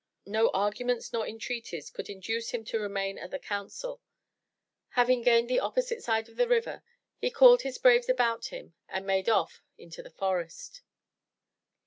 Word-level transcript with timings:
No 0.25 0.49
arguments 0.49 1.13
nor 1.13 1.27
entreaties 1.27 1.91
could 1.91 2.09
induce 2.09 2.49
him 2.49 2.65
to 2.65 2.79
remain 2.79 3.19
at 3.19 3.29
the 3.29 3.37
Council. 3.37 4.01
Having 4.97 5.21
gained 5.21 5.47
the 5.47 5.59
opposite 5.59 6.01
side 6.03 6.27
of 6.27 6.37
the 6.37 6.47
river, 6.47 6.81
he 7.19 7.29
called 7.29 7.61
his 7.61 7.77
braves 7.77 8.09
about 8.09 8.45
him 8.47 8.73
and 8.89 9.05
made 9.05 9.29
off 9.29 9.61
into 9.77 10.01
the 10.01 10.09
forest. 10.09 10.81